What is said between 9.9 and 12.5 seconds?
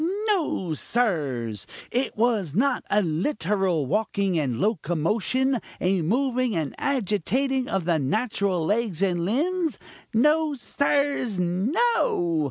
No, sirs! no!